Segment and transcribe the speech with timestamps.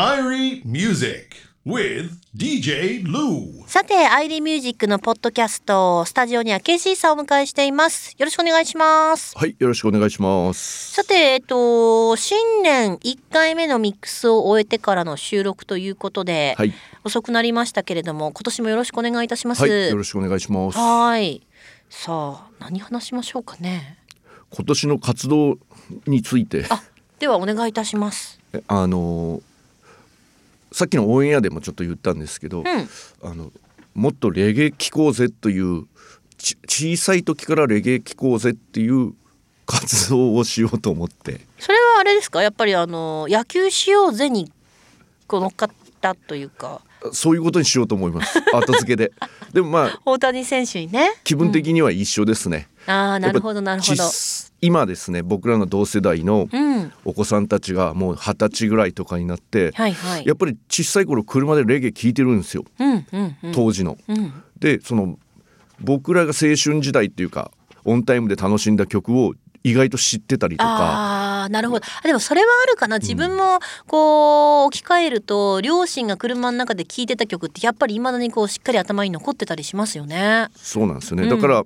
[0.00, 3.66] Irie Music with DJ Lou.
[3.66, 8.14] さて、アイリーミュージックのポッドキャスト、スタジオには KC さんをお迎えしています。
[8.16, 9.36] よろしくお願いします。
[9.36, 10.92] はい、よろしくお願いします。
[10.94, 16.72] さて、えっと、新年1回目のミックスを終えてからの収録ということで、はい、
[17.04, 19.60] 遅くなりましたけれども、今年もよろしくお願いいたします。
[19.60, 20.78] はい、よろしくお願いします。
[20.78, 21.42] はい
[21.90, 23.98] さあ、何話しましょうかね。
[24.48, 25.58] 今年の活動
[26.06, 26.82] について、あ、
[27.18, 28.40] ではお願いいたします。
[28.54, 29.42] えあの
[30.72, 32.66] さっきのオンエアでもちょっと言ったんですけど、うん、
[33.30, 33.50] あの
[33.94, 35.86] もっとレゲエ聴こうぜという
[36.38, 39.12] ち小さい時からレゲエ聴こうぜっていう
[39.66, 41.40] 活動をしようと思って。
[41.58, 44.50] それはあれですか、やっぱりあの野球しようぜに
[45.28, 45.70] こう乗っかっ
[46.00, 46.80] たというか、
[47.12, 48.40] そういうことにしようと思います。
[48.52, 49.12] 後付けで。
[49.52, 51.12] でもまあ 大谷選手にね。
[51.22, 54.04] 気分的には一緒ですね、ああ、なるほどなるほど。
[54.60, 60.26] ち今ですね僕らの同世代のうん、お子さんたちがもう二十歳ぐらいとかになって、はいはい。
[60.26, 63.52] やっぱり小さい頃車でレゲエ聴いてるんですようんうんうん。
[63.52, 63.96] 当時の。
[64.08, 64.32] うん。
[64.58, 65.18] でその
[65.80, 67.50] 僕らが青春時代っていうか
[67.84, 80.48] オンタイムで楽しんだ曲を意外と知ってたりとかなるほどあでもそれはあるかな自分もこう置き換えると両親が車の中で聴いてた曲ってやっぱり未だにこうしっかり頭に残ってたりしますよね。
[80.54, 81.64] そうなんですよね、うんだから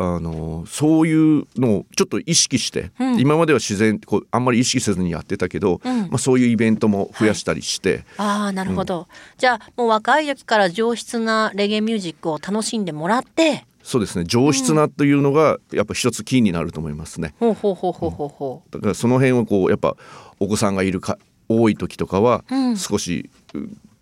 [0.00, 3.20] あのそういうのをちょっと意識して、うん。
[3.20, 6.02] 今までは自然こうあんまり意識せずにやってたけど、うん。
[6.02, 13.66] まあ、そういうイベントも増やしたりして、ああなるほど、じゃあもう若い時から上質なレゲエミュージックを楽しんでもらって。
[13.82, 14.24] そうですね。
[14.24, 17.34] 上質なというのがやっぱ一つキーになると思いますね。
[17.40, 19.96] ほうほうほうほうほうほだからその辺をこうやっぱ
[20.38, 21.18] お子さんがいるか
[21.48, 22.76] 多い時とかはうん。
[22.76, 23.58] 少しう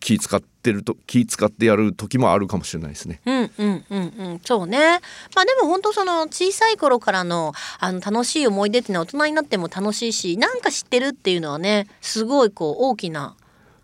[0.06, 3.20] 気使ってると気使ってやる時もあるかもしれないですね。
[3.26, 3.28] う。
[3.28, 5.00] うんうんうんうんそうね
[5.34, 13.34] まあでも本当その小さい頃からのあの楽しい思い出っていうのは大人になっても楽しいしなんか知ってるっていうのはねすごいこう大きな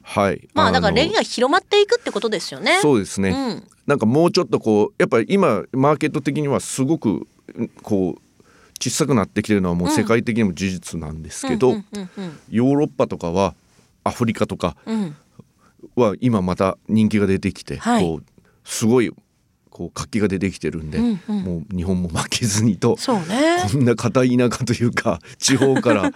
[0.04, 0.48] はい。
[0.54, 2.78] まあだからのレゲエが広まっていくってことですよね。
[2.82, 3.30] そうですね。
[3.30, 7.26] うんなんかもうちょっとこうやっぱり今マーケット的にはすごく
[7.56, 8.42] うんこう
[8.80, 11.72] 小さくなってきてるのはもう世界的にも事実なんですけど、
[12.48, 13.56] ヨーロッパとかは
[14.04, 15.16] アフリカとかうんうん
[15.96, 18.02] は今また人気が出てきて、はい。
[18.02, 18.24] こう
[18.64, 19.12] すごい
[19.70, 21.42] こう活気が出てきてるんで、うんうん。
[21.42, 22.96] もう日本も負けずにと
[23.28, 23.56] ね。
[23.72, 26.10] こんな片田舎というか地方から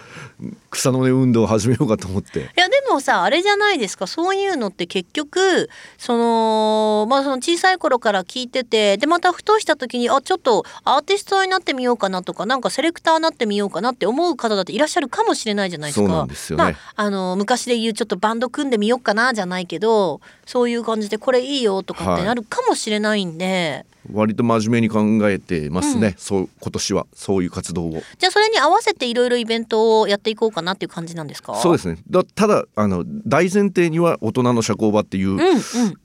[0.71, 2.41] 草の根運動を始めようかと思って。
[2.41, 4.06] いやでもさあれじゃないですか。
[4.06, 16.26] そういうのって結局そのまあその小さい頃から聞いててでまたふとした時にあちょっとアーティストになってみようかなとかなんかセレクターになってみようかなって思う方だっていらっしゃるかもしれないじゃないですか。
[16.56, 27.06] まあ、あの昔で言うちょっとバンド組んでみようかなじゃないけどそういう感じでこれいいよとかってなるかもしれないんで、割と真面目に考えてますね、そう今年は。
[27.15, 28.03] そういう活動を。
[28.19, 31.55] じゃあそれに合わせていろいろイベントをやっていこうかなっていう感じなんですか？
[31.56, 31.99] そうですね。
[32.11, 35.56] だただあの大前提には大人の社交場っていううんうんうん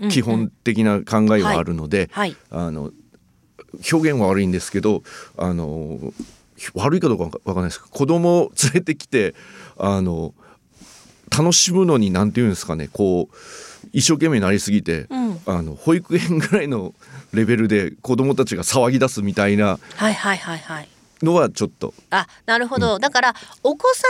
[0.02, 0.10] うん。
[0.10, 5.04] 基本的な考えはあるので、表現は悪いんですけど
[5.38, 6.00] あの
[6.76, 9.34] 悪いかどうかわかわかんないですけど子供を連れてきて
[9.78, 10.34] あの
[11.36, 12.90] 楽しむのに何て言うんですかね。
[12.92, 13.36] こう
[13.94, 16.94] 一生懸命になりすぎて、うんあの保育園ぐらいの
[17.34, 20.88] レベルで子供たちが騒ぎ出すみたいなはいはいはいはい。
[21.24, 21.94] のはちょっと。
[22.10, 24.04] あなるほど、だからお子さ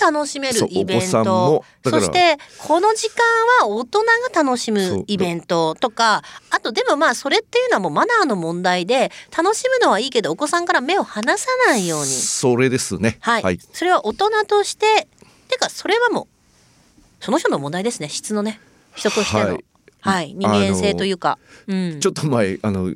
[0.00, 1.64] んも楽しめるイベント。
[1.84, 3.16] そしてこの時間
[3.60, 4.00] は大人
[4.32, 12.06] が楽しむイベントとかあとでもまあそれっていうのはもうマナーの問題で楽しむのはいいけどお子さんから目を離さないように。
[12.06, 13.18] それですね。
[13.20, 15.06] はい、それは大人として
[15.48, 18.08] てかそれはもうその人の問題ですね。
[18.08, 18.60] 質のね。
[18.94, 19.64] 人としての、はい
[20.04, 20.34] はい。
[20.34, 22.92] 人間性というか、うん、ちょっと前あの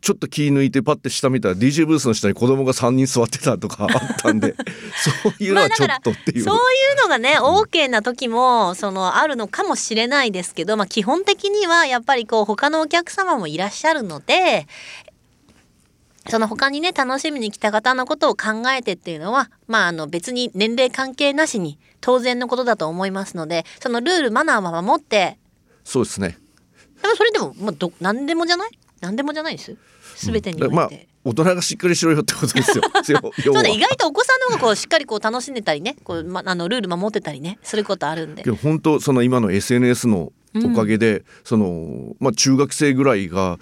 [0.00, 4.54] ちょっと気抜いてパッて下見たら DJ ブースの下に子供が3人座ってたとか あったんで
[5.22, 6.44] そういうのはちょっとっていう。
[6.44, 6.58] そうい
[6.98, 14.66] うのがね OK な時もそのあるのかもしれないですけど、まあ、基本的にはやっぱりこう他のお客様もいらっしゃるので
[16.28, 25.38] その他にね楽しみに来た方のことを考えてっていうのは、まあ、あの別に年齢関係なしに当然のことだと思いますのでそのルールマナーは守って
[25.84, 26.36] そうですね。
[27.06, 28.70] でもそれでも、まあ、ど何でもじゃない？
[29.00, 29.76] 何でもじゃないです？
[30.16, 30.74] 全てにおいて。
[30.74, 30.90] まあ
[31.24, 32.84] 大人がしっかりしろよってことですよ。
[33.02, 35.96] そうだ意外とお子さんの方がこうしっかりこう楽しんでたりね。
[36.04, 37.58] こう、ま、あのルール守ってたりね。
[37.64, 38.44] することあるんで。
[38.44, 38.50] け。
[38.50, 43.58] ど本当その今の SNS のおかげで、そのまあ中学生ぐらいが。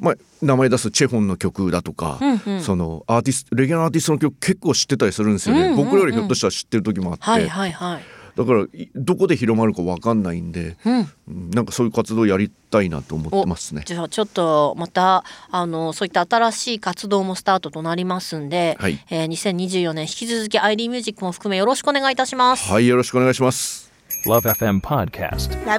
[0.00, 2.62] まあ、名前出すチェホンの曲だとか、うんうん。
[2.62, 5.84] そのアーティストレギュラーアーティストの曲結構知ってたりするんですよね、うんうんうん。
[5.86, 8.02] 僕らよりひょっとしたら知ってる時もあって、はいはいはい。
[8.38, 13.82] だからいどこで広まるかわかんないんで、うんうんなんかそういう活動やりたいなと思ってますね。
[13.84, 22.70] じゃあちょっとまたあのそういった新しい活動もスタートとなりますんで、はいえー2024年引き続きアイリーミュージックも含めよろしくお願いいたします。
[22.70, 23.90] はいよろしくお願いします。
[24.26, 25.66] Love FM Podcast.
[25.66, 25.78] ラ